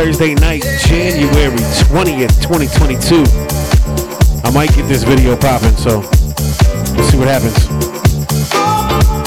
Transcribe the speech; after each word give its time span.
Thursday 0.00 0.34
night, 0.36 0.62
January 0.86 1.60
20th, 1.92 2.40
2022. 2.40 3.20
I 4.42 4.50
might 4.50 4.72
get 4.74 4.88
this 4.88 5.02
video 5.02 5.36
popping, 5.36 5.76
so 5.76 6.00
we'll 6.96 7.04
see 7.04 7.18
what 7.18 7.28
happens. 7.28 7.68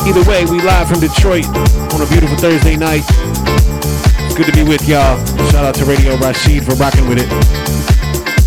Either 0.01 0.27
way, 0.27 0.45
we 0.45 0.66
live 0.66 0.89
from 0.89 0.99
Detroit 0.99 1.45
on 1.94 2.01
a 2.01 2.07
beautiful 2.09 2.35
Thursday 2.38 2.75
night. 2.75 3.03
It's 4.25 4.33
good 4.33 4.47
to 4.47 4.51
be 4.51 4.63
with 4.63 4.89
y'all. 4.89 5.23
Shout 5.51 5.63
out 5.63 5.75
to 5.75 5.85
Radio 5.85 6.17
Rashid 6.17 6.66
for 6.66 6.73
rocking 6.73 7.07
with 7.07 7.19
it. 7.19 7.29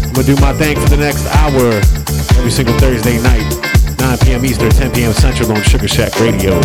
I'm 0.03 0.13
gonna 0.13 0.27
do 0.27 0.35
my 0.43 0.53
thing 0.53 0.75
for 0.81 0.89
the 0.89 0.97
next 0.97 1.27
hour 1.27 1.79
every 2.37 2.51
single 2.51 2.77
Thursday 2.81 3.23
night, 3.23 3.47
9 4.01 4.19
p.m. 4.19 4.45
Eastern, 4.45 4.71
10 4.71 4.91
p.m. 4.91 5.13
Central 5.13 5.53
on 5.53 5.63
Sugar 5.63 5.87
Shack 5.87 6.19
Radio. 6.19 6.59